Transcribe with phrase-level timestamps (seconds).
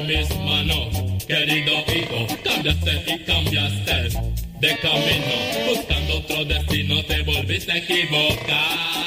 [0.00, 5.34] mis manos, querido hijo, cambiaste y cambiaste de camino,
[5.68, 9.06] buscando otro destino te volviste a equivocar.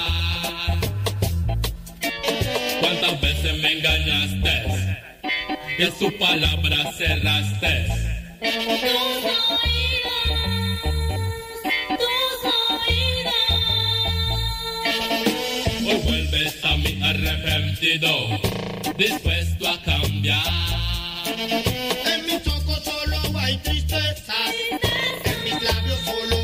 [2.79, 4.99] ¿Cuántas veces me engañaste?
[5.77, 7.85] Y a su palabra cerraste.
[15.85, 18.09] Hoy vuelves a mí arrepentido,
[18.97, 20.78] dispuesto a cambiar.
[21.41, 24.33] En mis ojos solo hay tristeza.
[25.23, 26.38] En mis labios solo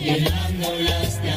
[0.00, 1.30] llenándolas de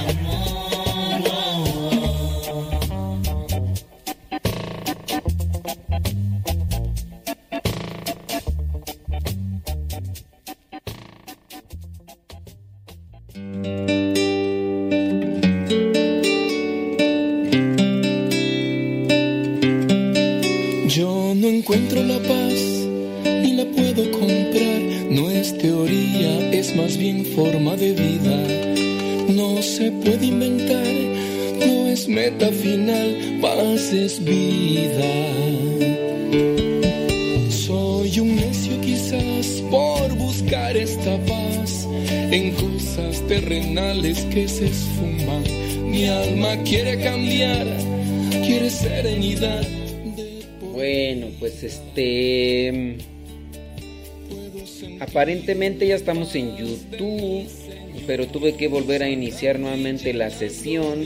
[55.14, 57.48] Aparentemente ya estamos en YouTube,
[58.08, 61.06] pero tuve que volver a iniciar nuevamente la sesión.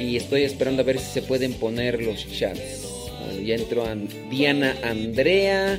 [0.00, 2.84] Y estoy esperando a ver si se pueden poner los chats.
[3.24, 5.78] Bueno, ya entró An- Diana Andrea.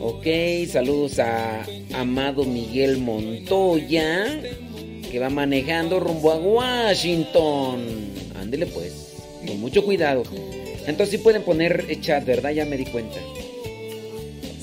[0.00, 0.26] Ok,
[0.66, 4.40] saludos a Amado Miguel Montoya,
[5.10, 7.84] que va manejando rumbo a Washington.
[8.40, 9.12] Ándele pues,
[9.46, 10.22] con mucho cuidado.
[10.86, 12.52] Entonces sí pueden poner chat, ¿verdad?
[12.52, 13.20] Ya me di cuenta.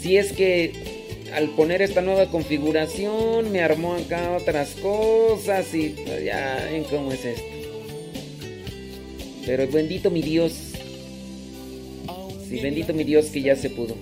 [0.02, 0.92] Si es que
[1.34, 7.12] al poner esta nueva configuración me armó acá otras cosas y pues, ya ven cómo
[7.12, 7.44] es esto.
[9.46, 10.54] Pero bendito mi Dios.
[12.48, 13.96] Sí, bendito mi Dios que ya se pudo.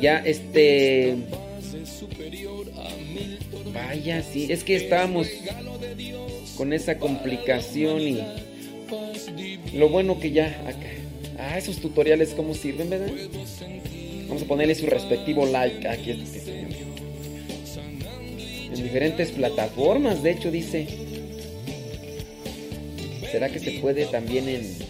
[0.00, 1.16] Ya este...
[3.72, 5.26] Vaya, sí, es que estábamos
[6.56, 8.18] con esa complicación y
[9.72, 10.90] lo bueno que ya acá.
[11.38, 13.10] Ah, esos tutoriales cómo sirven, ¿verdad?
[14.28, 16.66] Vamos a ponerle su respectivo like aquí este.
[18.72, 20.86] En diferentes plataformas, de hecho dice.
[23.30, 24.84] ¿Será que se puede también en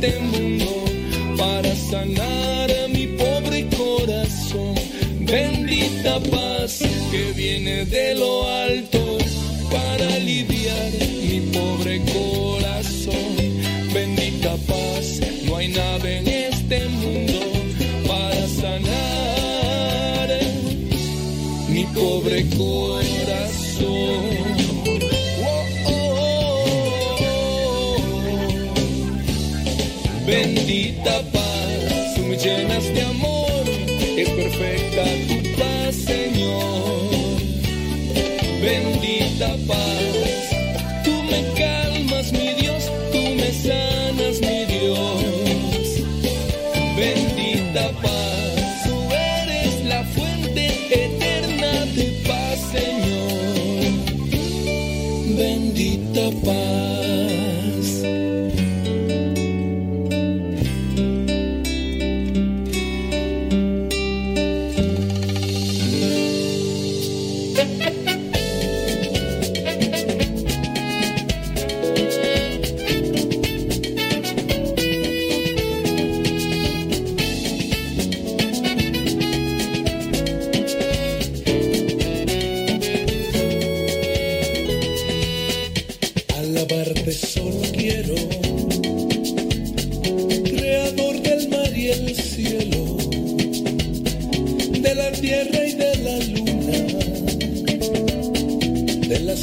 [0.00, 0.84] este mundo
[1.36, 4.74] para sanar a mi pobre corazón.
[5.20, 6.80] Bendita paz
[7.10, 9.09] que viene de lo alto
[10.00, 10.92] para aliviar
[11.22, 13.36] mi pobre corazón.
[13.92, 17.40] Bendita paz, no hay nada en este mundo
[18.06, 20.28] para sanar
[21.68, 23.10] mi pobre corazón.
[30.26, 32.99] bendita paz, tú me llenaste.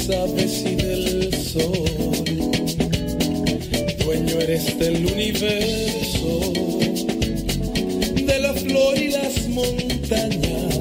[0.09, 2.23] Aves y del sol.
[4.03, 6.53] Dueño eres del universo,
[8.15, 10.79] de la flor y las montañas,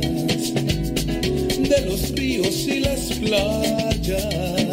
[1.72, 4.65] de los ríos y las playas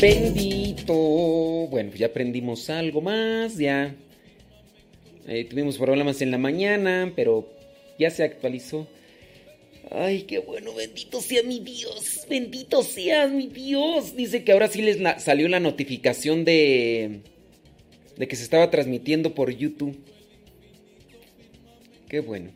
[0.00, 0.94] Bendito.
[1.70, 3.94] Bueno, pues ya aprendimos algo más, ya.
[5.26, 7.48] Eh, tuvimos problemas en la mañana, pero
[7.98, 8.86] ya se actualizó.
[9.90, 14.16] Ay, qué bueno, bendito sea mi Dios, bendito seas mi Dios.
[14.16, 17.20] Dice que ahora sí les salió la notificación de
[18.16, 19.96] de que se estaba transmitiendo por YouTube.
[22.08, 22.50] Qué bueno.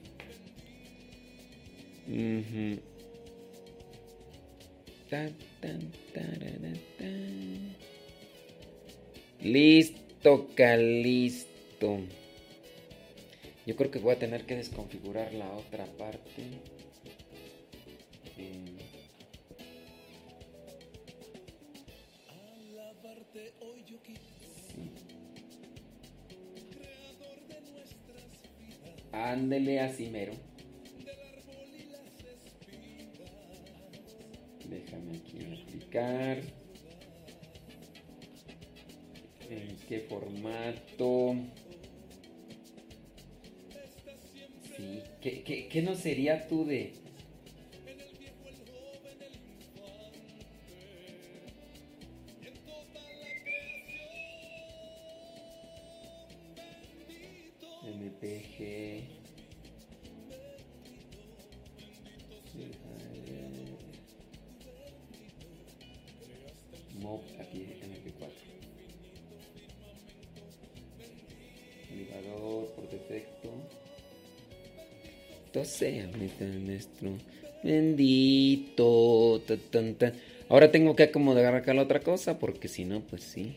[5.08, 5.34] Tan,
[9.42, 11.98] Listo, Calisto.
[13.66, 16.42] Yo creo que voy a tener que desconfigurar la otra parte.
[18.38, 18.76] Eh,
[29.12, 30.32] Ándele así mero.
[34.70, 36.38] Déjame aquí aplicar.
[39.50, 41.34] ¿En qué formato?
[44.76, 45.02] Sí.
[45.20, 46.92] ¿Qué, qué, qué no sería tú de...?
[57.82, 59.19] MPG.
[67.00, 68.28] Mob aquí MP4.
[71.92, 73.50] Elevador por defecto.
[75.64, 77.18] Sea nuestro
[77.62, 79.42] bendito.
[79.98, 80.12] ta.
[80.48, 83.56] Ahora tengo que acomodar acá la otra cosa porque si no, pues sí.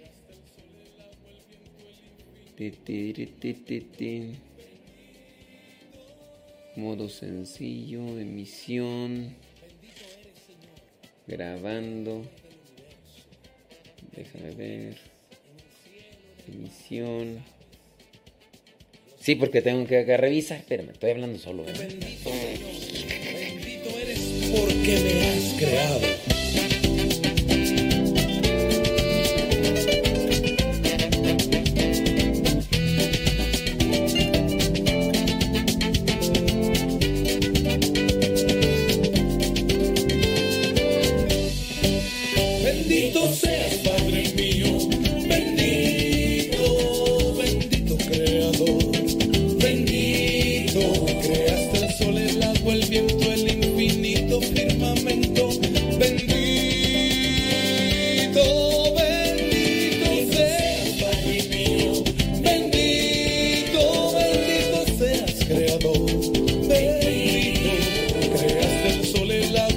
[6.76, 9.36] Modo sencillo, emisión.
[11.28, 12.24] Grabando.
[14.16, 14.98] Déjame ver.
[16.48, 17.44] Emisión.
[19.20, 20.60] Sí, porque tengo que acá revisar.
[20.60, 21.64] Espérame, estoy hablando solo.
[21.68, 21.74] ¿eh?
[21.78, 22.30] Bendito
[24.00, 24.20] eres
[24.52, 26.23] porque me has creado.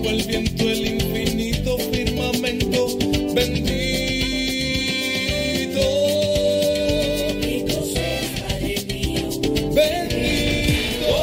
[0.09, 2.97] el viento, el infinito firmamento
[3.35, 3.77] bendito.
[7.41, 7.77] Rico.
[9.75, 11.15] Bendito.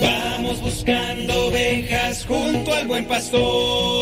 [0.00, 4.01] Vamos buscando ovejas junto al buen pastor.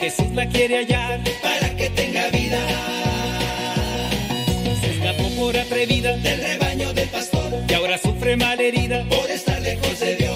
[0.00, 2.58] Jesús la quiere hallar para que tenga vida.
[4.80, 10.00] Se escapó por atrevida del rebaño del pastor y ahora sufre malherida por estar lejos
[10.00, 10.29] de Dios.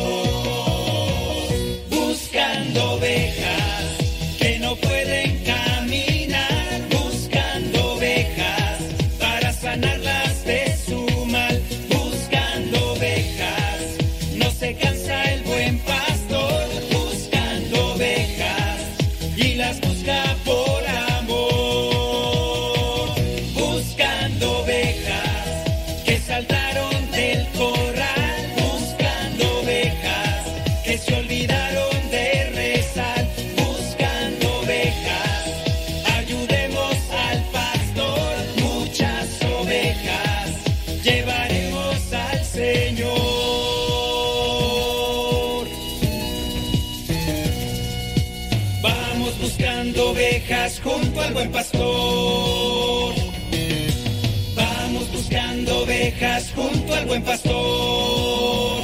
[57.15, 58.83] Buen pastor.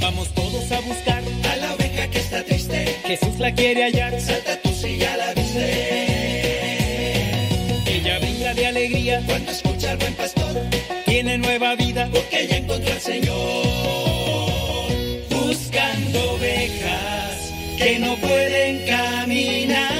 [0.00, 1.22] Vamos todos a buscar
[1.52, 2.96] a la oveja que está triste.
[3.04, 4.18] Jesús la quiere hallar.
[4.18, 5.66] Salta tú si ya la viste.
[7.86, 10.62] Ella brinda de alegría cuando escucha al buen pastor.
[11.04, 13.36] Tiene nueva vida porque ella encontró al Señor.
[15.28, 19.99] Buscando ovejas que no pueden caminar.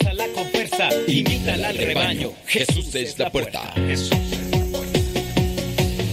[0.89, 2.31] fuerza, invítala al rebaño.
[2.45, 3.73] Jesús es la puerta.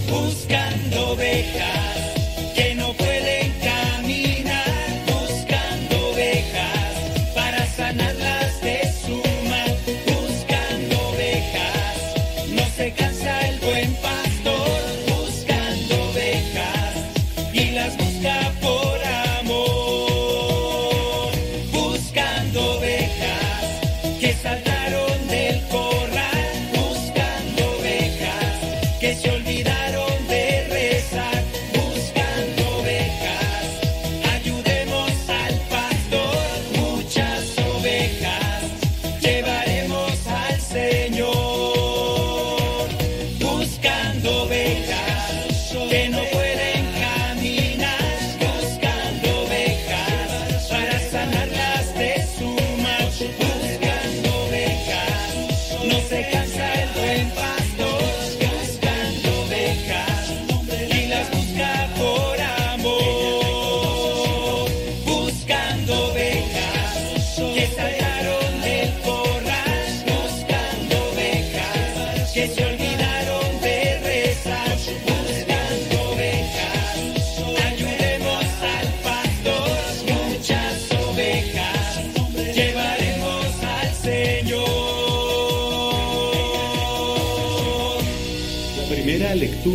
[0.09, 1.78] Buscando ovejas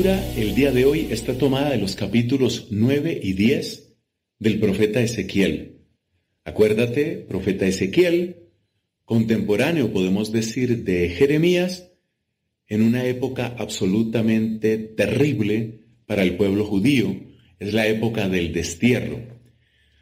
[0.03, 3.95] el día de hoy está tomada de los capítulos 9 y 10
[4.41, 5.83] del profeta Ezequiel.
[6.43, 8.49] Acuérdate, profeta Ezequiel,
[9.05, 11.93] contemporáneo podemos decir de Jeremías,
[12.67, 17.15] en una época absolutamente terrible para el pueblo judío,
[17.61, 19.21] es la época del destierro.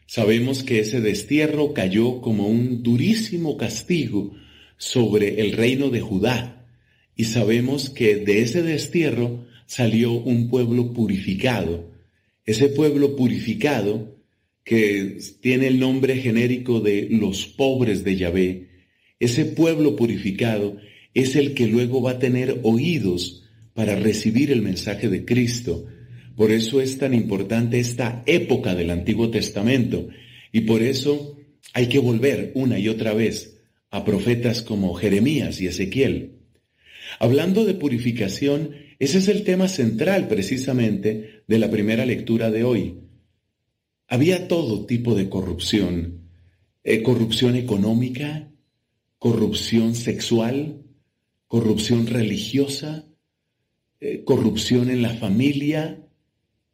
[0.07, 4.33] Sabemos que ese destierro cayó como un durísimo castigo
[4.79, 6.67] sobre el reino de Judá
[7.15, 11.91] y sabemos que de ese destierro salió un pueblo purificado.
[12.45, 14.19] Ese pueblo purificado
[14.65, 18.69] que tiene el nombre genérico de los pobres de Yahvé,
[19.19, 20.77] ese pueblo purificado,
[21.15, 25.87] es el que luego va a tener oídos para recibir el mensaje de Cristo.
[26.37, 30.07] Por eso es tan importante esta época del Antiguo Testamento
[30.53, 31.39] y por eso
[31.73, 33.59] hay que volver una y otra vez
[33.91, 36.33] a profetas como Jeremías y Ezequiel.
[37.19, 43.01] Hablando de purificación, ese es el tema central precisamente de la primera lectura de hoy.
[44.07, 46.29] Había todo tipo de corrupción,
[46.85, 48.53] eh, corrupción económica,
[49.19, 50.85] corrupción sexual,
[51.49, 53.05] corrupción religiosa,
[53.99, 56.07] eh, corrupción en la familia,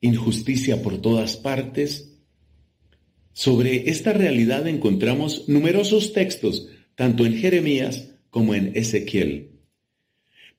[0.03, 2.19] injusticia por todas partes.
[3.33, 9.53] Sobre esta realidad encontramos numerosos textos, tanto en Jeremías como en Ezequiel.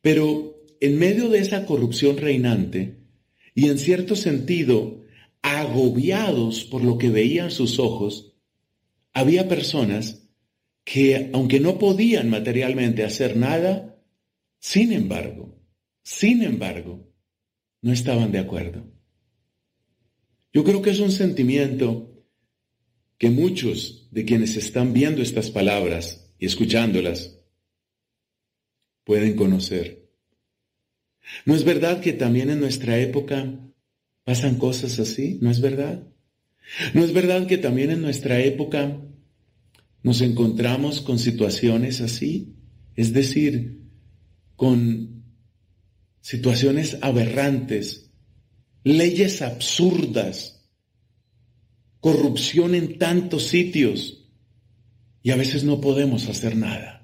[0.01, 2.99] Pero en medio de esa corrupción reinante,
[3.55, 5.03] y en cierto sentido
[5.41, 8.33] agobiados por lo que veían sus ojos,
[9.13, 10.29] había personas
[10.83, 14.01] que, aunque no podían materialmente hacer nada,
[14.59, 15.59] sin embargo,
[16.03, 17.07] sin embargo,
[17.81, 18.91] no estaban de acuerdo.
[20.51, 22.25] Yo creo que es un sentimiento
[23.17, 27.39] que muchos de quienes están viendo estas palabras y escuchándolas
[29.03, 29.98] pueden conocer.
[31.45, 33.59] ¿No es verdad que también en nuestra época
[34.23, 35.37] pasan cosas así?
[35.41, 36.07] ¿No es verdad?
[36.93, 39.01] ¿No es verdad que también en nuestra época
[40.03, 42.55] nos encontramos con situaciones así?
[42.95, 43.83] Es decir,
[44.55, 45.23] con
[46.21, 48.11] situaciones aberrantes,
[48.83, 50.69] leyes absurdas,
[51.99, 54.27] corrupción en tantos sitios
[55.21, 56.98] y a veces no podemos hacer nada.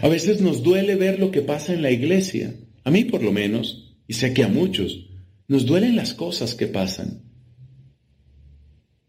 [0.00, 3.32] A veces nos duele ver lo que pasa en la iglesia, a mí por lo
[3.32, 5.08] menos, y sé que a muchos,
[5.48, 7.22] nos duelen las cosas que pasan.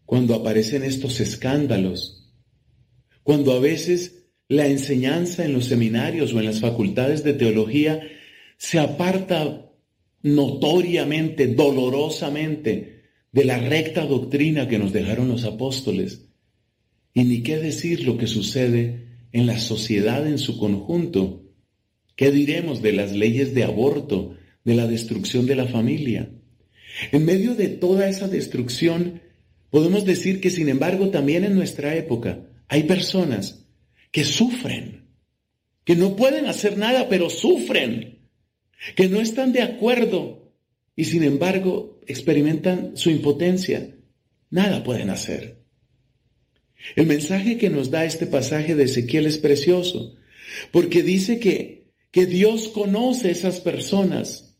[0.04, 2.32] Cuando aparecen estos escándalos,
[3.22, 8.00] cuando a veces la enseñanza en los seminarios o en las facultades de teología
[8.58, 9.70] se aparta
[10.22, 16.26] notoriamente, dolorosamente, de la recta doctrina que nos dejaron los apóstoles.
[17.12, 19.03] Y ni qué decir lo que sucede
[19.34, 21.42] en la sociedad en su conjunto.
[22.14, 26.30] ¿Qué diremos de las leyes de aborto, de la destrucción de la familia?
[27.10, 29.20] En medio de toda esa destrucción,
[29.70, 33.66] podemos decir que sin embargo también en nuestra época hay personas
[34.12, 35.08] que sufren,
[35.82, 38.20] que no pueden hacer nada, pero sufren,
[38.94, 40.52] que no están de acuerdo
[40.94, 43.96] y sin embargo experimentan su impotencia.
[44.48, 45.63] Nada pueden hacer.
[46.96, 50.16] El mensaje que nos da este pasaje de Ezequiel es precioso,
[50.70, 54.56] porque dice que, que Dios conoce esas personas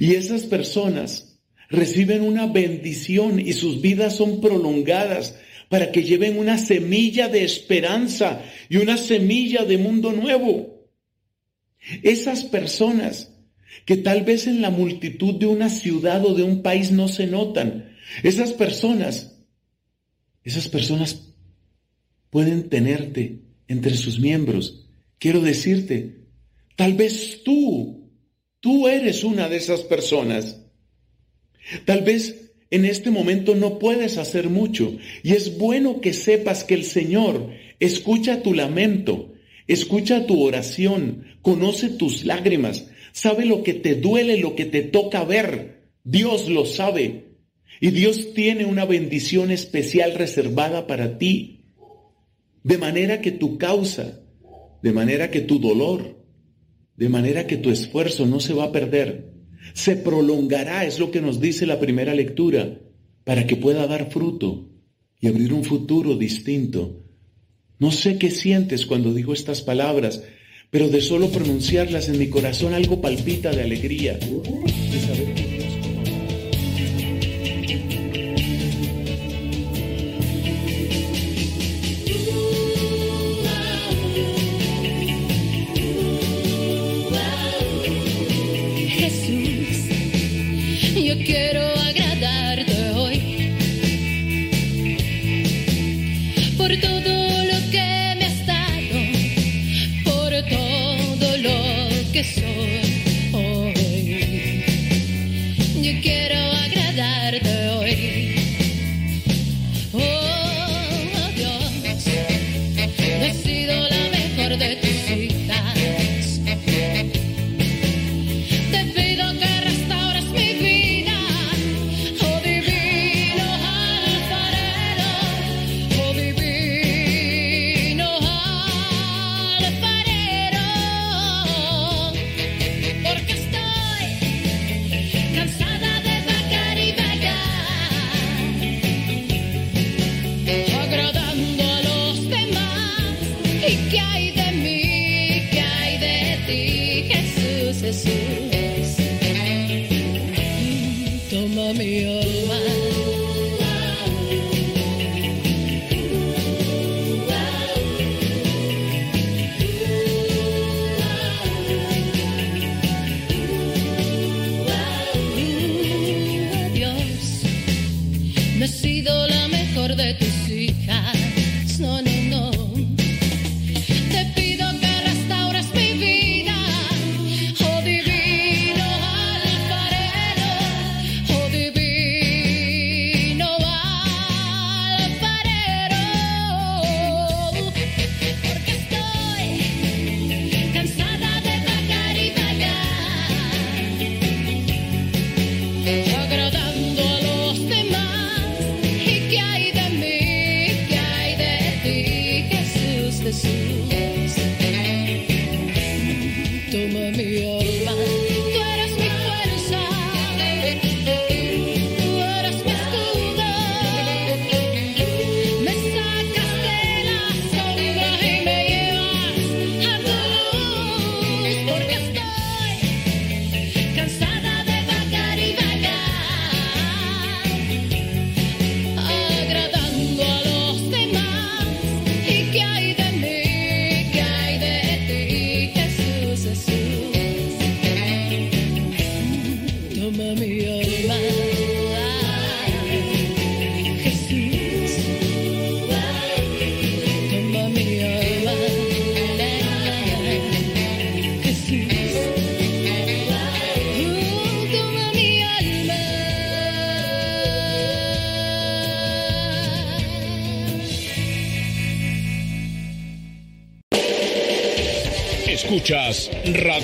[0.00, 5.36] y esas personas reciben una bendición y sus vidas son prolongadas
[5.68, 10.88] para que lleven una semilla de esperanza y una semilla de mundo nuevo.
[12.02, 13.34] Esas personas
[13.84, 17.26] que tal vez en la multitud de una ciudad o de un país no se
[17.26, 19.38] notan, esas personas,
[20.42, 21.27] esas personas
[22.30, 24.86] pueden tenerte entre sus miembros.
[25.18, 26.16] Quiero decirte,
[26.76, 28.10] tal vez tú,
[28.60, 30.64] tú eres una de esas personas.
[31.84, 36.74] Tal vez en este momento no puedes hacer mucho y es bueno que sepas que
[36.74, 39.32] el Señor escucha tu lamento,
[39.66, 45.24] escucha tu oración, conoce tus lágrimas, sabe lo que te duele, lo que te toca
[45.24, 45.78] ver.
[46.04, 47.24] Dios lo sabe.
[47.80, 51.57] Y Dios tiene una bendición especial reservada para ti.
[52.68, 54.06] De manera que tu causa,
[54.82, 56.00] de manera que tu dolor,
[56.96, 59.28] de manera que tu esfuerzo no se va a perder
[59.74, 62.80] se prolongará, es lo que nos dice la primera lectura,
[63.24, 64.70] para que pueda dar fruto
[65.20, 67.04] y abrir un futuro distinto.
[67.78, 70.22] No sé qué sientes cuando digo estas palabras,
[70.70, 74.18] pero de solo pronunciarlas en mi corazón algo palpita de alegría,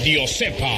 [0.05, 0.69] Radio Cepa.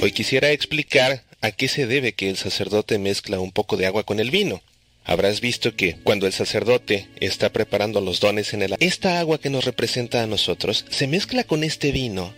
[0.00, 4.04] Hoy quisiera explicar a qué se debe que el sacerdote mezcla un poco de agua
[4.04, 4.62] con el vino.
[5.04, 9.50] Habrás visto que cuando el sacerdote está preparando los dones en el esta agua que
[9.50, 12.32] nos representa a nosotros se mezcla con este vino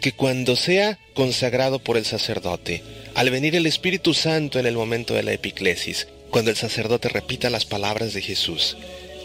[0.00, 2.84] que cuando sea consagrado por el sacerdote,
[3.16, 7.50] al venir el Espíritu Santo en el momento de la epiclesis, cuando el sacerdote repita
[7.50, 8.76] las palabras de Jesús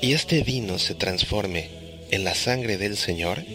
[0.04, 1.70] y este vino se transforme
[2.12, 3.46] en la sangre del Señor,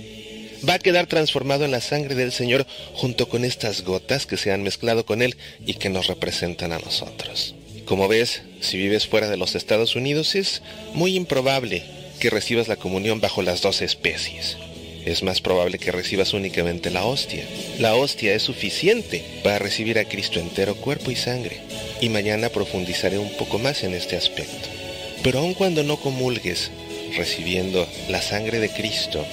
[0.67, 4.51] va a quedar transformado en la sangre del Señor junto con estas gotas que se
[4.51, 7.55] han mezclado con Él y que nos representan a nosotros.
[7.85, 10.63] Como ves, si vives fuera de los Estados Unidos es
[10.95, 11.83] muy improbable
[12.19, 14.57] que recibas la comunión bajo las dos especies.
[15.05, 17.45] Es más probable que recibas únicamente la hostia.
[17.79, 21.61] La hostia es suficiente para recibir a Cristo entero cuerpo y sangre.
[22.01, 24.78] Y mañana profundizaré un poco más en este aspecto.
[25.22, 26.70] Pero aun cuando no comulgues
[27.16, 29.24] recibiendo la sangre de Cristo,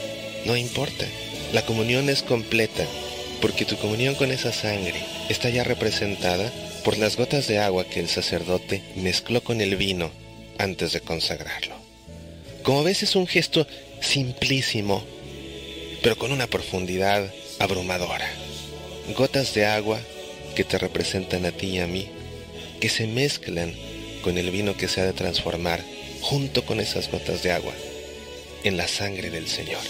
[0.46, 1.06] no importa.
[1.54, 2.86] La comunión es completa,
[3.42, 4.96] porque tu comunión con esa sangre
[5.30, 6.52] está ya representada
[6.84, 10.12] por las gotas de agua que el sacerdote mezcló con el vino
[10.58, 11.76] antes de consagrarlo.
[12.64, 13.68] Como ves es un gesto
[14.02, 15.04] simplísimo,
[16.02, 18.30] pero con una profundidad abrumadora.
[19.16, 20.00] Gotas de agua
[20.56, 22.08] que te representan a ti y a mí,
[22.80, 23.74] que se mezclan
[24.26, 25.84] con el vino que se ha de transformar
[26.20, 27.74] junto con esas gotas de agua
[28.64, 29.84] en la sangre del Señor.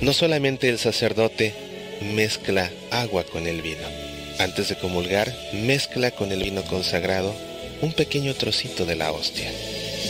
[0.00, 1.52] No solamente el sacerdote
[2.14, 3.82] mezcla agua con el vino.
[4.38, 7.34] Antes de comulgar, mezcla con el vino consagrado
[7.82, 9.50] un pequeño trocito de la hostia.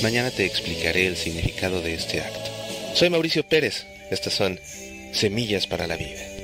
[0.02, 2.50] Mañana te explicaré el significado de este acto.
[2.94, 3.86] Soy Mauricio Pérez.
[4.10, 4.60] Estas son
[5.12, 6.35] Semillas para la Vida.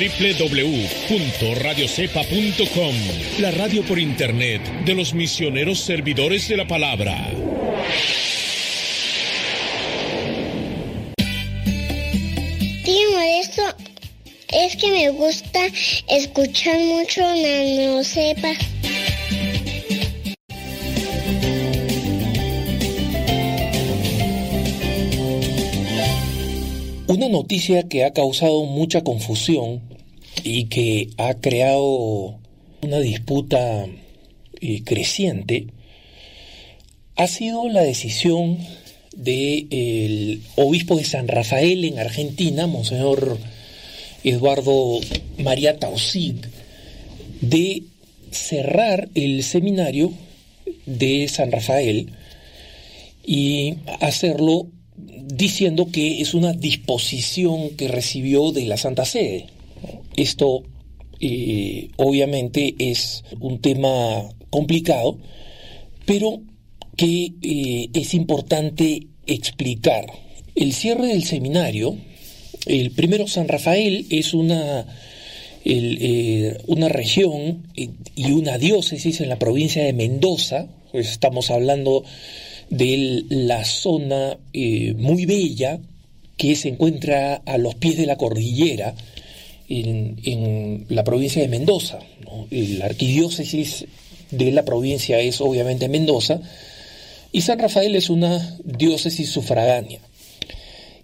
[0.00, 2.94] www.radiocepa.com,
[3.38, 7.28] la radio por internet de los misioneros servidores de la palabra.
[12.82, 13.62] Tío Modesto,
[14.48, 15.66] es que me gusta
[16.08, 18.54] escuchar mucho Nano Sepa.
[27.06, 29.89] Una noticia que ha causado mucha confusión
[30.42, 32.38] y que ha creado
[32.82, 33.86] una disputa
[34.60, 35.66] eh, creciente
[37.20, 38.58] ha sido la decisión
[39.14, 43.36] del obispo de San Rafael en Argentina, Monseñor
[44.24, 45.00] Eduardo
[45.36, 46.36] María Tausid,
[47.42, 47.82] de
[48.30, 50.14] cerrar el seminario
[50.86, 52.10] de San Rafael
[53.26, 59.46] y hacerlo diciendo que es una disposición que recibió de la Santa Sede.
[60.16, 60.62] Esto
[61.20, 65.18] eh, obviamente es un tema complicado,
[66.06, 66.40] pero
[66.96, 70.06] que eh, es importante explicar.
[70.54, 71.96] El cierre del seminario,
[72.66, 74.86] el primero San Rafael es una,
[75.64, 82.04] eh, una región y una diócesis en la provincia de Mendoza, pues estamos hablando
[82.70, 85.80] de la zona eh, muy bella
[86.36, 88.94] que se encuentra a los pies de la cordillera
[89.70, 92.00] en, la provincia de Mendoza.
[92.50, 93.86] La arquidiócesis
[94.30, 96.40] de la provincia es obviamente Mendoza
[97.32, 100.00] y San Rafael es una diócesis sufragánea.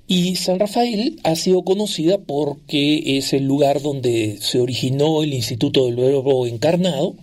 [0.09, 5.87] Y San Rafael ha sido conocida porque es el lugar donde se originó el Instituto
[5.87, 7.17] del Verbo Encarnado,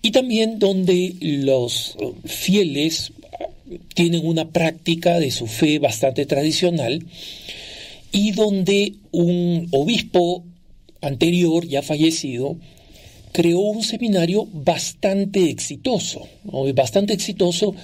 [0.00, 3.12] y también donde los fieles
[3.94, 7.04] tienen una práctica de su fe bastante tradicional
[8.12, 10.44] y donde un obispo
[11.00, 12.56] anterior, ya fallecido,
[13.32, 16.26] creó un seminario bastante exitoso,
[16.74, 17.74] bastante exitoso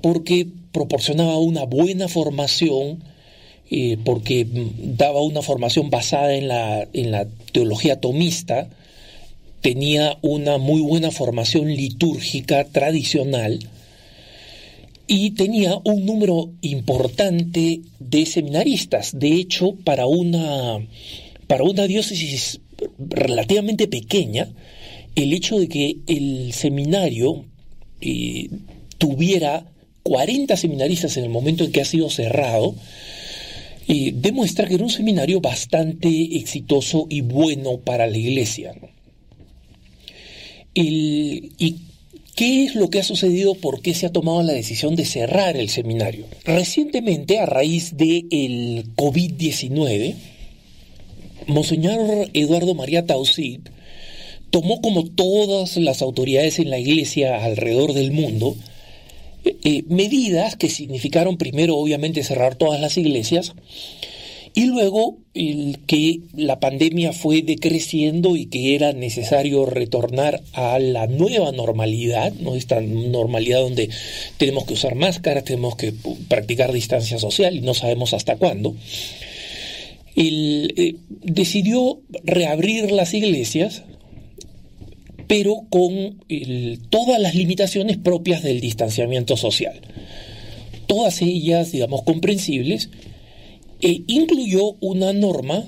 [0.00, 3.02] porque proporcionaba una buena formación,
[3.70, 8.68] eh, porque daba una formación basada en la, en la teología tomista,
[9.60, 13.58] tenía una muy buena formación litúrgica tradicional
[15.12, 19.18] y tenía un número importante de seminaristas.
[19.18, 20.86] De hecho, para una,
[21.48, 22.60] para una diócesis
[22.96, 24.48] relativamente pequeña,
[25.16, 27.44] el hecho de que el seminario
[28.00, 28.50] eh,
[28.98, 29.66] tuviera
[30.04, 32.76] 40 seminaristas en el momento en que ha sido cerrado,
[33.88, 38.76] eh, demuestra que era un seminario bastante exitoso y bueno para la iglesia.
[40.72, 41.89] ¿Y
[42.34, 43.54] qué es lo que ha sucedido?
[43.54, 46.26] ¿Por qué se ha tomado la decisión de cerrar el seminario?
[46.44, 50.14] Recientemente, a raíz del COVID-19,
[51.46, 53.60] Monseñor Eduardo María Tausig
[54.50, 58.56] tomó como todas las autoridades en la iglesia alrededor del mundo
[59.44, 63.54] eh, medidas que significaron primero obviamente cerrar todas las iglesias
[64.60, 65.16] y luego
[65.86, 72.54] que la pandemia fue decreciendo y que era necesario retornar a la nueva normalidad, ¿no?
[72.56, 73.88] esta normalidad donde
[74.36, 75.94] tenemos que usar máscaras, tenemos que
[76.28, 78.76] practicar distancia social y no sabemos hasta cuándo.
[80.14, 83.84] Eh, decidió reabrir las iglesias,
[85.26, 86.22] pero con
[86.90, 89.80] todas las limitaciones propias del distanciamiento social.
[90.86, 92.90] Todas ellas, digamos, comprensibles,
[93.80, 95.64] e incluyó una norma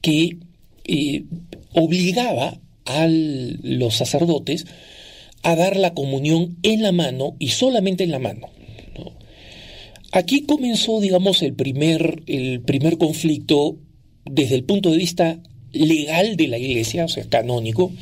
[0.00, 0.38] que
[0.84, 1.24] eh,
[1.72, 4.66] obligaba a los sacerdotes
[5.42, 8.48] a dar la comunión en la mano y solamente en la mano.
[10.12, 13.76] Aquí comenzó, digamos, el primer, el primer conflicto
[14.24, 15.38] desde el punto de vista
[15.72, 17.92] legal de la iglesia, o sea, canónico,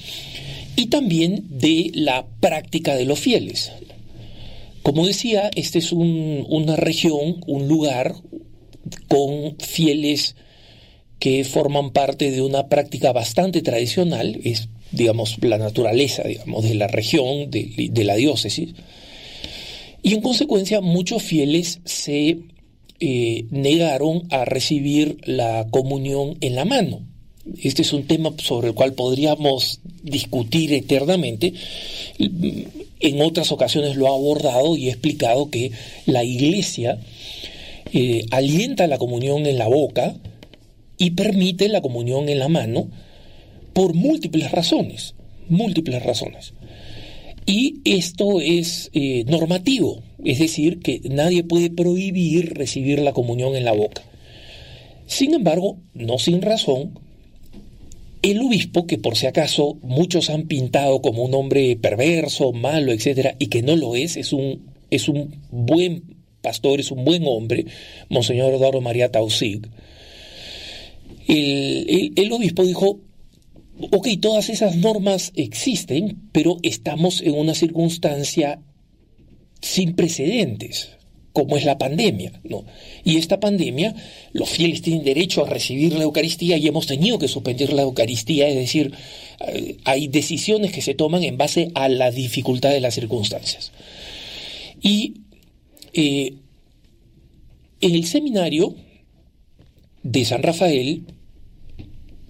[0.77, 3.73] y también de la práctica de los fieles.
[4.83, 8.15] Como decía, esta es una región, un lugar
[9.09, 10.37] con fieles
[11.19, 16.87] que forman parte de una práctica bastante tradicional, es, digamos, la naturaleza, digamos, de la
[16.87, 18.75] región, de, la diócesis.
[20.03, 22.41] Y en consecuencia, muchos fieles se
[23.01, 27.01] eh, negaron a recibir la comunión en la mano.
[27.63, 31.53] Este es un tema sobre el cual podríamos discutir eternamente.
[32.19, 35.73] En otras ocasiones lo ha abordado y he explicado que
[36.07, 36.99] la iglesia
[37.93, 40.17] eh, alienta la comunión en la boca
[40.99, 42.89] y permite la comunión en la mano
[43.73, 45.15] por múltiples razones,
[45.49, 46.55] múltiples razones.
[47.47, 53.65] Y esto es eh, normativo, es decir, que nadie puede prohibir recibir la comunión en
[53.65, 54.03] la boca.
[55.07, 56.99] Sin embargo, no sin razón,
[58.23, 63.35] el obispo, que por si acaso muchos han pintado como un hombre perverso, malo, etc.,
[63.39, 66.14] y que no lo es, es un, es un buen
[66.45, 67.65] pastor, es un buen hombre,
[68.09, 69.63] Monseñor Eduardo María Tausig,
[71.27, 73.01] el, obispo dijo,
[73.91, 78.61] ok, todas esas normas existen, pero estamos en una circunstancia
[79.61, 80.91] sin precedentes,
[81.33, 82.65] como es la pandemia, ¿no?
[83.03, 83.95] Y esta pandemia,
[84.33, 88.47] los fieles tienen derecho a recibir la Eucaristía y hemos tenido que suspender la Eucaristía,
[88.49, 88.93] es decir,
[89.49, 93.73] eh, hay decisiones que se toman en base a la dificultad de las circunstancias.
[94.83, 95.15] Y
[95.95, 96.35] eh,
[97.81, 98.75] en el seminario
[100.03, 101.03] de San Rafael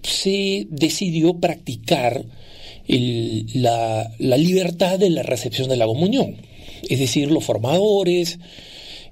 [0.03, 2.25] se decidió practicar
[2.87, 6.37] la, libertad de la recepción de la comunión.
[6.87, 8.37] Es decir, los formadores,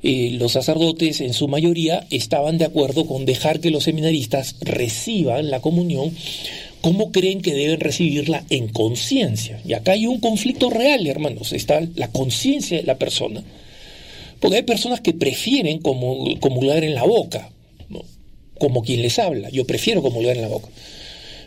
[0.04, 5.50] eh, los sacerdotes en su mayoría estaban de acuerdo con dejar que los seminaristas reciban
[5.50, 6.13] la comunión
[6.82, 9.62] como creen que deben recibirla en conciencia.
[9.66, 11.54] Y acá hay un conflicto real, hermanos.
[11.54, 13.44] Está la conciencia de la persona
[14.43, 17.49] porque hay personas que prefieren comulgar en la boca,
[18.60, 19.49] como quien les habla.
[19.51, 20.67] Yo prefiero comulgar en la boca.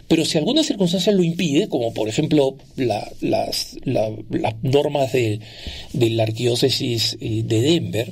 [0.08, 3.76] Pero si alguna circunstancia lo impide, como por ejemplo las,
[4.62, 5.40] normas de,
[5.92, 8.10] la arquidiócesis eh, de Denver,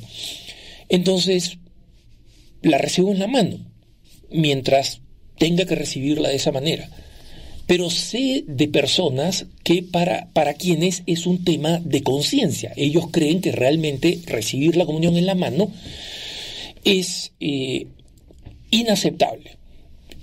[0.90, 1.56] entonces
[2.60, 3.60] la recibo en la mano,
[4.30, 5.00] mientras
[5.38, 6.90] tenga que recibirla de esa manera
[7.66, 12.72] pero sé de personas que para, para quienes es un tema de conciencia.
[12.76, 15.70] Ellos creen que realmente recibir la comunión en la mano
[16.84, 17.86] es eh,
[18.70, 19.58] inaceptable.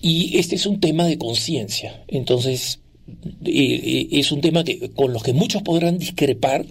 [0.01, 2.03] Y este es un tema de conciencia.
[2.07, 2.79] Entonces,
[3.45, 6.65] eh, eh, es un tema que, con los que muchos podrán discrepar,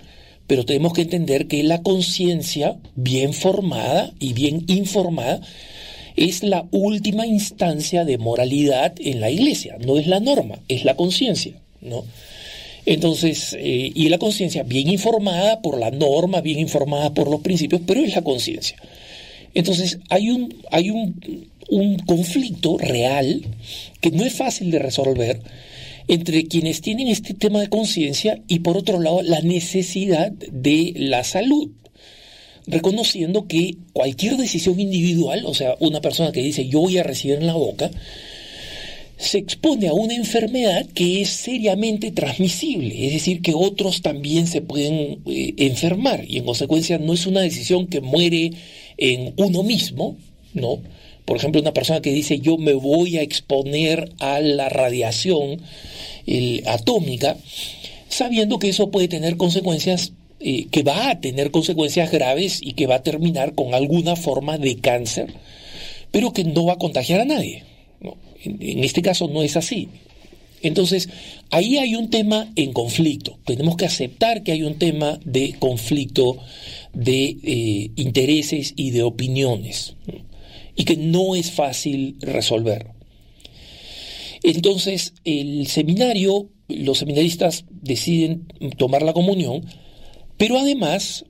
[0.46, 5.40] pero tenemos que entender que la conciencia bien formada y bien informada
[6.20, 10.94] es la última instancia de moralidad en la iglesia, no es la norma, es la
[10.94, 12.04] conciencia, ¿no?
[12.84, 17.80] Entonces, eh, y la conciencia bien informada por la norma, bien informada por los principios,
[17.86, 18.76] pero es la conciencia.
[19.54, 23.42] Entonces, hay un, hay un, un conflicto real
[24.00, 25.40] que no es fácil de resolver
[26.06, 31.24] entre quienes tienen este tema de conciencia y por otro lado la necesidad de la
[31.24, 31.70] salud
[32.66, 37.36] reconociendo que cualquier decisión individual, o sea, una persona que dice yo voy a recibir
[37.36, 37.90] en la boca,
[39.16, 44.62] se expone a una enfermedad que es seriamente transmisible, es decir, que otros también se
[44.62, 48.52] pueden eh, enfermar y en consecuencia no es una decisión que muere
[48.96, 50.16] en uno mismo,
[50.54, 50.80] ¿no?
[51.26, 55.60] Por ejemplo, una persona que dice yo me voy a exponer a la radiación
[56.66, 57.36] atómica,
[58.08, 62.86] sabiendo que eso puede tener consecuencias eh, que va a tener consecuencias graves y que
[62.86, 65.34] va a terminar con alguna forma de cáncer,
[66.10, 67.64] pero que no va a contagiar a nadie.
[68.42, 69.88] En, este caso no es así.
[70.62, 71.08] Entonces,
[71.50, 73.38] ahí hay un tema en conflicto.
[73.44, 76.38] Tenemos que aceptar que hay un tema de conflicto
[76.92, 79.94] de eh, intereses y de opiniones
[80.74, 82.86] y que no es fácil resolver.
[84.42, 88.46] Entonces, el seminario, los seminaristas deciden
[88.78, 89.66] tomar la comunión,
[90.40, 91.26] pero además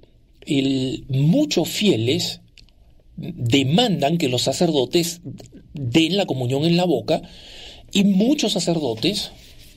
[1.09, 2.43] muchos fieles
[3.17, 5.21] demandan que los sacerdotes
[5.75, 7.21] den la comunión en la boca
[7.91, 9.33] y muchos sacerdotes,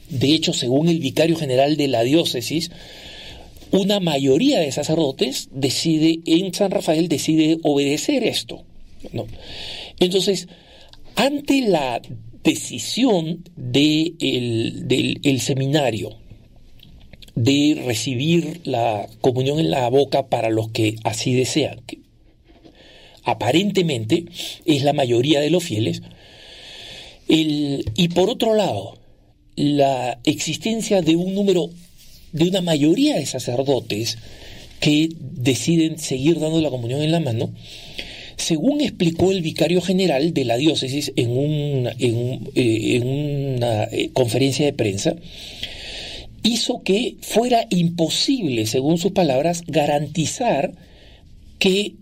[0.10, 2.69] de hecho según el vicario general de la diócesis,
[3.72, 8.62] una mayoría de sacerdotes decide en San Rafael decide obedecer esto.
[9.13, 9.26] ¿no?
[10.00, 10.48] Entonces,
[11.15, 12.04] ante la
[12.43, 14.13] decisión de
[15.24, 16.19] del seminario
[17.36, 22.00] de recibir la comunión en la boca para los que así desean, que
[23.24, 24.26] aparentemente
[24.65, 26.02] es la mayoría de los fieles,
[27.28, 29.00] y por otro lado,
[29.56, 31.69] la existencia de un número,
[32.32, 34.18] de una mayoría de sacerdotes
[34.80, 37.53] que deciden seguir dando la comunión en la mano,
[38.36, 44.74] según explicó el vicario general de la diócesis en, en, eh, una eh, conferencia de
[44.74, 45.16] prensa,
[46.44, 50.74] hizo que fuera imposible, según sus palabras, garantizar
[51.58, 51.96] que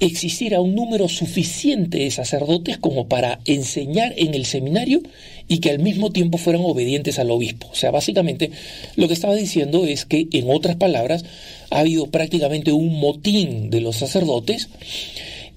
[0.00, 5.02] existiera un número suficiente de sacerdotes como para enseñar en el seminario
[5.46, 7.68] y que al mismo tiempo fueran obedientes al obispo.
[7.70, 8.50] O sea, básicamente
[8.96, 11.24] lo que estaba diciendo es que, en otras palabras,
[11.70, 14.70] ha habido prácticamente un motín de los sacerdotes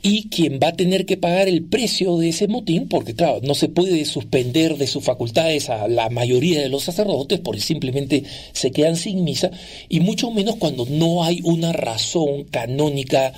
[0.05, 3.55] y quien va a tener que pagar el precio de ese motín, porque claro, no
[3.55, 8.71] se puede suspender de sus facultades a la mayoría de los sacerdotes porque simplemente se
[8.71, 9.49] quedan sin misa,
[9.87, 13.31] y mucho menos cuando no hay una razón canónica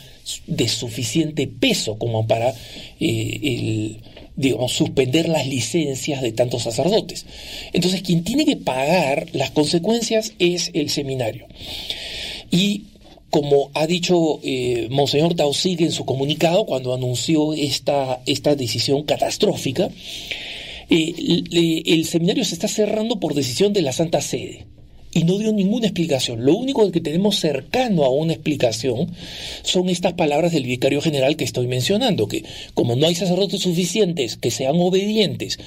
[0.47, 2.55] de suficiente peso como para
[2.99, 3.99] eh,
[4.35, 7.27] digamos, suspender las licencias de tantos sacerdotes.
[7.73, 11.45] Entonces, quien tiene que pagar las consecuencias es el seminario.
[12.49, 12.85] Y
[13.35, 19.89] como ha dicho eh, Monseñor Tausig en su comunicado cuando anunció esta, esta decisión catastrófica,
[20.89, 24.67] eh, el seminario se está cerrando por decisión de la Santa Sede
[25.15, 26.45] y no dio ninguna explicación.
[26.45, 29.11] Lo único que tenemos cercano a una explicación
[29.63, 34.35] son estas palabras del vicario general que estoy mencionando, que como no hay sacerdotes suficientes
[34.35, 35.57] que sean obedientes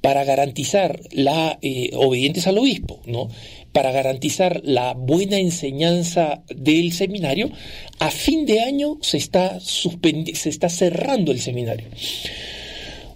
[0.00, 3.28] para garantizar la eh, obedientes al obispo, ¿no?
[3.72, 7.50] Para garantizar la buena enseñanza del seminario,
[7.98, 11.86] a fin de año se está, se está cerrando el seminario.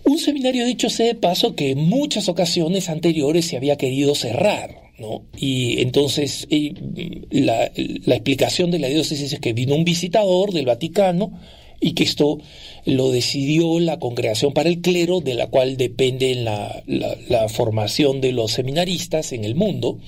[0.05, 4.83] Un seminario, dicho sea de paso, que en muchas ocasiones anteriores se había querido cerrar.
[4.99, 5.25] ¿no?
[5.37, 6.47] Y entonces
[7.31, 11.33] la, la, explicación de la diócesis es que vino un visitador del Vaticano
[11.83, 12.39] y que esto
[12.87, 18.53] lo decidió la Congregación para el Clero, de la cual depende la, formación de los
[18.53, 19.99] seminaristas en el mundo,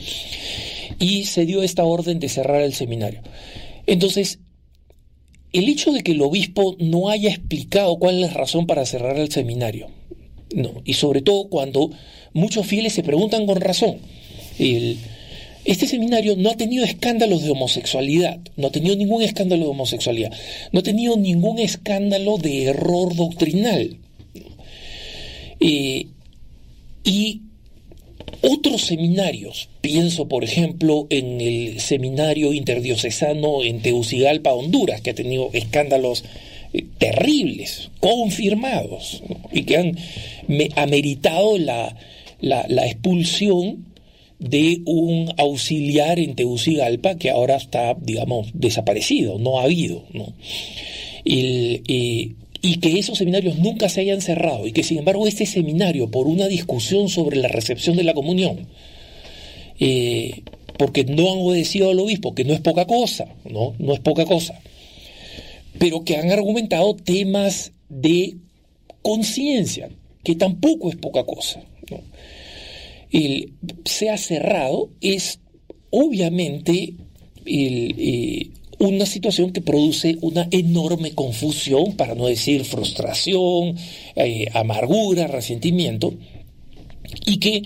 [1.00, 3.22] y se dio esta orden de cerrar el seminario.
[3.86, 4.38] Entonces,
[5.52, 9.18] el hecho de que el obispo no haya explicado cuál es la razón para cerrar
[9.18, 9.88] el seminario,
[10.54, 11.90] no, y sobre todo cuando
[12.32, 13.98] muchos fieles se preguntan con razón,
[14.60, 14.98] el,
[15.64, 20.32] este seminario no ha tenido escándalos de homosexualidad, no ha tenido ningún escándalo de homosexualidad,
[20.72, 23.96] no ha tenido ningún escándalo de error doctrinal.
[25.60, 26.06] Eh,
[27.02, 27.40] y
[28.42, 35.48] otros seminarios, pienso por ejemplo en el seminario interdiocesano en Tegucigalpa, Honduras, que ha tenido
[35.54, 36.24] escándalos
[36.74, 39.98] eh, terribles, confirmados, y que han
[40.76, 41.96] ameritado la,
[42.40, 43.93] la, la expulsión
[44.44, 50.34] de un auxiliar en Tegucigalpa que ahora está, digamos, desaparecido, no ha habido, ¿no?
[52.66, 56.26] y que esos seminarios nunca se hayan cerrado y que sin embargo este seminario, por
[56.26, 58.66] una discusión sobre la recepción de la comunión,
[59.80, 60.42] eh,
[60.78, 63.74] porque no han obedecido al obispo, que no es poca cosa, ¿no?
[63.78, 64.60] No es poca cosa,
[65.78, 68.36] pero que han argumentado temas de
[69.00, 69.88] conciencia,
[70.22, 71.62] que tampoco es poca cosa.
[73.14, 73.52] El,
[73.84, 75.38] sea cerrado es
[75.90, 76.94] obviamente
[77.46, 78.50] eh,
[78.80, 83.76] una situación que produce una enorme confusión, para no decir frustración,
[84.16, 86.14] eh, amargura, resentimiento,
[87.24, 87.62] y que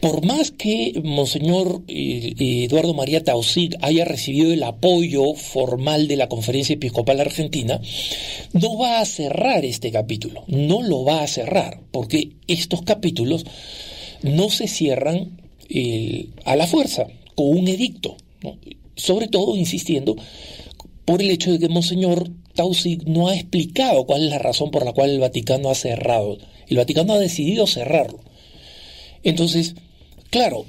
[0.00, 6.28] por más que Monseñor eh, Eduardo María Tausig haya recibido el apoyo formal de la
[6.28, 7.80] Conferencia Episcopal Argentina,
[8.52, 13.44] no va a cerrar este capítulo, no lo va a cerrar, porque estos capítulos
[14.22, 18.16] no se cierran eh, a la fuerza, con un edicto,
[18.96, 20.16] sobre todo insistiendo
[21.04, 24.84] por el hecho de que Monseñor Tausig no ha explicado cuál es la razón por
[24.84, 26.38] la cual el Vaticano ha cerrado.
[26.68, 28.20] El Vaticano ha decidido cerrarlo.
[29.22, 29.74] Entonces,
[30.30, 30.66] claro,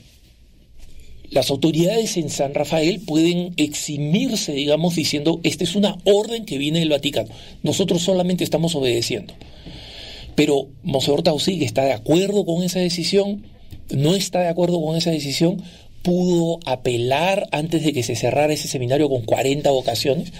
[1.32, 6.80] las autoridades en San Rafael pueden eximirse, digamos, diciendo, esta es una orden que viene
[6.80, 7.30] del Vaticano.
[7.64, 9.34] Nosotros solamente estamos obedeciendo.
[10.40, 13.44] Pero Monseñor Tausig está de acuerdo con esa decisión,
[13.90, 15.62] no está de acuerdo con esa decisión,
[16.02, 20.32] pudo apelar antes de que se cerrara ese seminario con 40 vocaciones.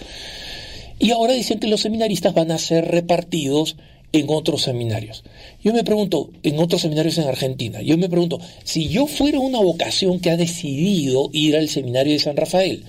[1.00, 3.76] Y ahora dicen que los seminaristas van a ser repartidos
[4.14, 5.26] en otros seminarios.
[5.62, 9.60] Yo me pregunto, en otros seminarios en Argentina, yo me pregunto, si yo fuera una
[9.60, 12.86] vocación que ha decidido ir al seminario de San Rafael,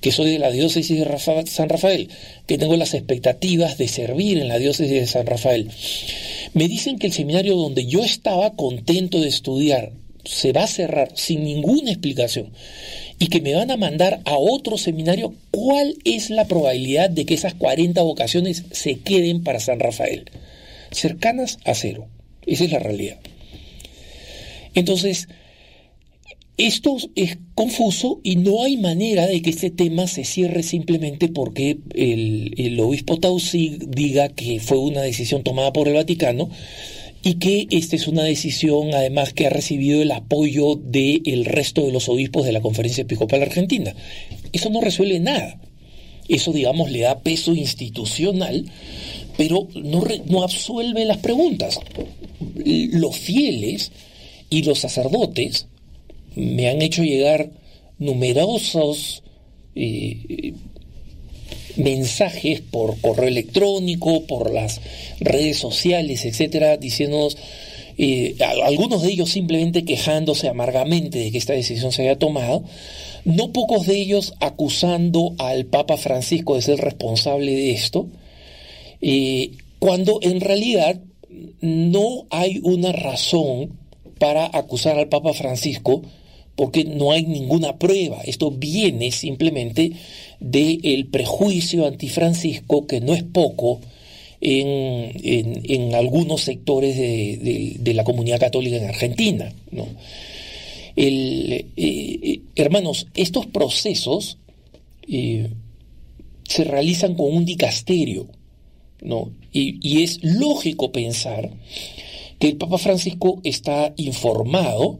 [0.00, 2.08] que soy de la diócesis de San Rafael,
[2.46, 5.70] que tengo las expectativas de servir en la diócesis de San Rafael,
[6.54, 9.92] me dicen que el seminario donde yo estaba contento de estudiar
[10.24, 12.52] se va a cerrar sin ninguna explicación
[13.18, 17.34] y que me van a mandar a otro seminario, ¿cuál es la probabilidad de que
[17.34, 20.30] esas 40 vocaciones se queden para San Rafael?
[20.90, 22.08] cercanas a cero.
[22.46, 23.18] Esa es la realidad.
[24.74, 25.28] Entonces,
[26.58, 31.78] esto es confuso y no hay manera de que este tema se cierre simplemente porque
[31.94, 36.50] el, obispo Tausig diga que fue una decisión tomada por el Vaticano
[37.22, 41.92] y que esta es una decisión además que ha recibido el apoyo del resto de
[41.92, 43.94] los obispos de la Conferencia Episcopal Argentina.
[44.52, 45.60] Eso no resuelve nada.
[46.28, 48.64] Eso, digamos, le da peso institucional
[49.36, 51.78] pero no, no absuelve las preguntas.
[52.56, 53.92] Los fieles
[54.50, 55.68] y los sacerdotes
[56.38, 57.50] me han hecho llegar
[57.98, 59.22] numerosos
[59.74, 60.54] eh,
[61.76, 64.80] mensajes por correo electrónico, por las
[65.20, 67.36] redes sociales, etcétera, diciéndonos,
[67.96, 72.62] eh, algunos de ellos simplemente quejándose amargamente de que esta decisión se haya tomado,
[73.24, 78.08] no pocos de ellos acusando al Papa Francisco de ser responsable de esto,
[79.00, 81.00] eh, cuando en realidad
[81.60, 83.78] no hay una razón
[84.18, 86.02] para acusar al Papa Francisco
[86.58, 88.20] porque no hay ninguna prueba.
[88.24, 89.92] Esto viene simplemente
[90.40, 93.80] del prejuicio antifrancisco, que no es poco,
[94.40, 99.52] en, algunos sectores de, la comunidad católica en Argentina.
[100.96, 104.38] Eh, eh, hermanos, estos procesos
[105.06, 108.26] se realizan con un dicasterio
[109.00, 109.30] ¿no?
[109.52, 111.50] Y, es lógico pensar
[112.40, 114.98] que el Papa Francisco está informado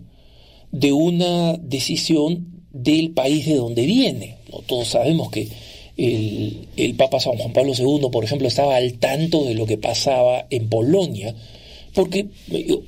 [0.73, 4.37] de una decisión del país de donde viene.
[4.53, 4.59] ¿no?
[4.61, 5.49] Todos sabemos que
[5.97, 9.79] el, el, Papa San Juan Pablo II, por ejemplo, estaba al tanto de lo que
[9.79, 11.35] pasaba en Polonia
[11.99, 12.27] porque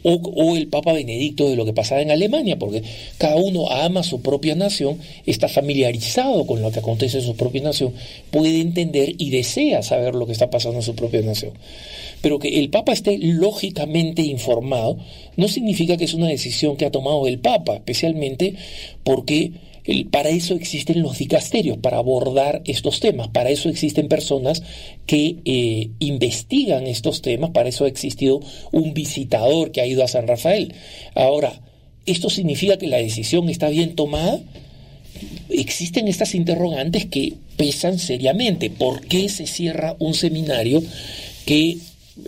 [0.05, 2.85] o, el Papa Benedicto de lo que pasaba en Alemania, porque
[3.19, 7.61] cada uno ama su propia nación, está familiarizado con lo que acontece en su propia
[7.61, 7.93] nación,
[8.31, 11.55] puede entender y desea saber lo que está pasando en su propia nación.
[12.23, 14.97] Pero que el Papa esté lógicamente informado
[15.37, 18.55] no significa que es una decisión que ha tomado el Papa, especialmente
[19.03, 19.51] porque
[20.11, 24.63] para eso existen los dicasterios, para abordar estos temas, para eso existen personas
[25.07, 28.41] que eh, investigan estos temas, para eso ha existido
[28.73, 30.75] un visitador que ha ido a San Rafael.
[31.15, 31.61] Ahora,
[32.07, 34.41] ¿esto significa que la decisión está bien tomada?
[35.49, 38.71] Existen estas interrogantes que pesan seriamente.
[38.71, 40.83] ¿Por qué se cierra un seminario
[41.47, 41.79] que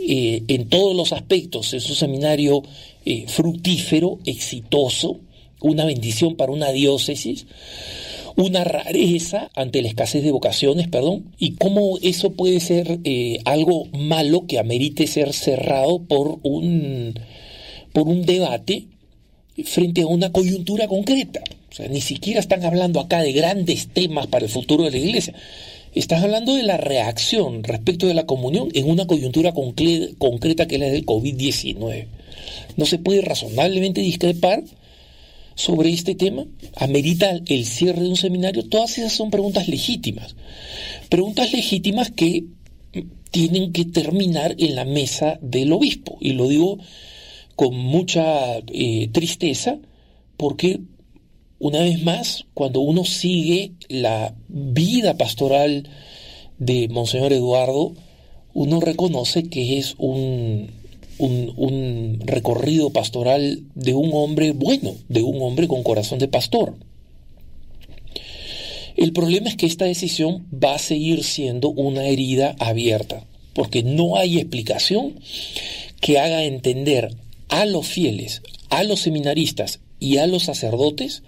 [0.01, 2.63] eh, en todos los aspectos es un seminario
[3.05, 5.21] eh, fructífero, exitoso,
[5.63, 7.47] una bendición para una diócesis,
[8.37, 13.87] una rareza ante la escasez de vocaciones, perdón, y cómo eso puede ser eh, algo
[13.93, 17.15] malo que amerite ser cerrado por un,
[17.93, 18.87] por un debate
[19.65, 21.43] frente a una coyuntura concreta.
[21.71, 24.99] O sea, ni siquiera están hablando acá de grandes temas para el futuro de la
[24.99, 25.35] iglesia.
[25.95, 30.81] Están hablando de la reacción respecto de la comunión en una coyuntura concreta que es
[30.81, 32.07] la del COVID-19.
[32.77, 34.65] No se puede razonablemente discrepar
[35.55, 36.44] sobre este tema?
[36.76, 38.68] ¿Amerita el cierre de un seminario?
[38.68, 40.34] Todas esas son preguntas legítimas.
[41.09, 42.44] Preguntas legítimas que
[43.30, 46.18] tienen que terminar en la mesa del obispo.
[46.20, 46.78] Y lo digo
[47.57, 49.78] con mucha eh, tristeza
[50.36, 50.80] porque
[51.59, 55.88] una vez más, cuando uno sigue la vida pastoral
[56.59, 57.94] de Monseñor Eduardo,
[58.53, 60.82] uno reconoce que es un
[61.27, 66.75] un, recorrido pastoral de un hombre bueno, de un hombre con corazón de pastor.
[68.97, 74.16] El problema es que esta decisión va a seguir siendo una herida abierta, porque no
[74.16, 75.20] hay explicación
[76.01, 77.14] que haga entender
[77.49, 81.23] a los fieles, a los seminaristas y a los sacerdotes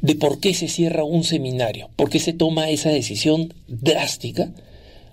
[0.00, 4.52] de por qué se cierra un seminario, por qué se toma esa decisión drástica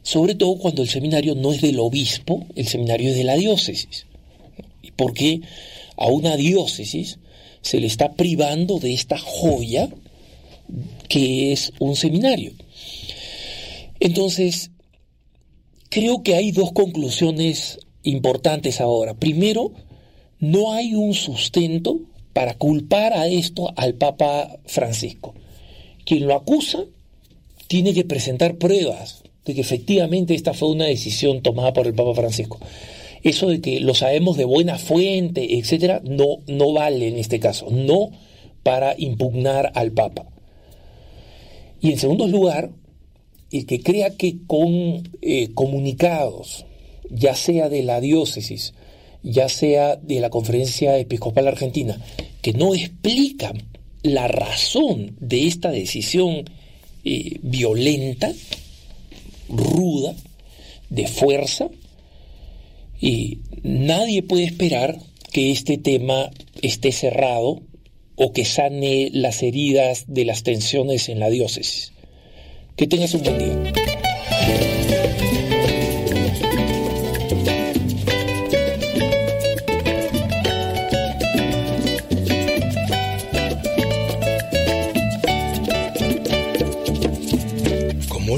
[0.04, 4.06] sobre todo cuando el seminario no es del obispo, el seminario es de la diócesis.
[4.82, 5.42] ¿Y por qué
[5.96, 7.20] a una diócesis
[7.62, 9.90] se le está privando de esta joya
[11.08, 12.52] que es un seminario?
[14.02, 14.72] Entonces,
[15.90, 19.14] creo que hay dos conclusiones importantes ahora.
[19.14, 19.72] Primero,
[20.40, 22.02] no hay un sustento
[22.34, 25.34] para culpar a esto al Papa Francisco.
[26.04, 26.84] Quien lo acusa
[27.68, 32.14] tiene que presentar pruebas de que efectivamente esta fue una decisión tomada por el Papa
[32.14, 32.60] Francisco.
[33.24, 37.68] Eso de que lo sabemos de buena fuente, etcétera, no, no vale en este caso,
[37.72, 38.12] no
[38.64, 40.26] para impugnar al Papa.
[41.82, 42.72] Y en segundo lugar,
[43.52, 46.66] el que crea que con eh, comunicados,
[47.10, 48.74] ya sea de la diócesis,
[49.22, 51.98] ya sea de la Conferencia Episcopal Argentina,
[52.42, 53.64] que no explican
[54.02, 56.44] la razón de esta decisión
[57.06, 58.34] eh, violenta,
[59.50, 60.16] ruda,
[60.90, 61.70] de fuerza,
[63.00, 64.98] y nadie puede esperar
[65.32, 66.32] que este tema
[66.62, 67.62] esté cerrado
[68.16, 71.92] o que sane las heridas de las tensiones en la diócesis.
[72.76, 74.73] Que tengas un buen día.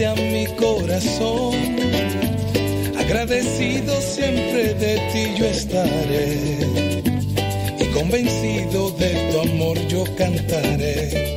[0.00, 1.54] a mi corazón.
[2.98, 6.58] Agradecido siempre de ti yo estaré
[7.78, 11.31] y convencido de tu amor yo cantaré.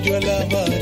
[0.00, 0.81] Solo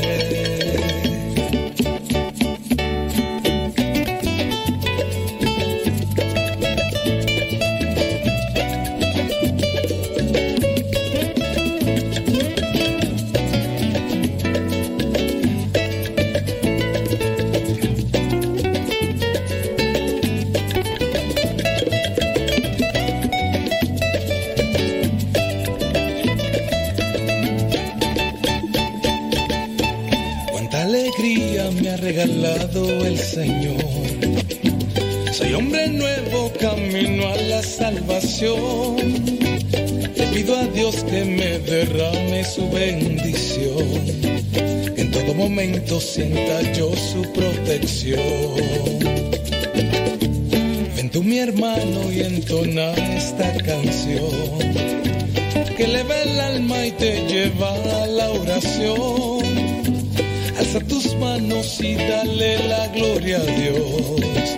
[46.21, 48.19] sienta yo su protección.
[50.95, 54.59] Ven tú mi hermano y entona esta canción.
[55.75, 59.41] Que eleva el alma y te lleva a la oración.
[60.59, 64.57] Alza tus manos y dale la gloria a Dios.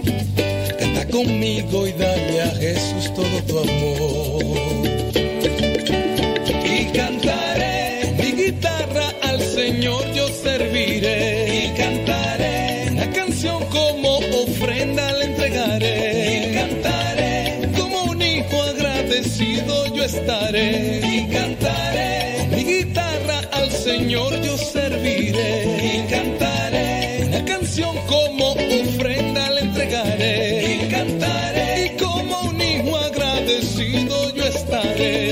[0.79, 4.43] Canta conmigo y dale a Jesús todo tu amor.
[6.75, 10.52] Y cantaré mi guitarra al Señor yo serviré.
[20.05, 25.77] Y cantaré mi guitarra al Señor yo serviré.
[25.81, 30.75] Y cantaré una canción como ofrenda le entregaré.
[30.75, 35.22] Y cantaré y como un hijo agradecido yo estaré.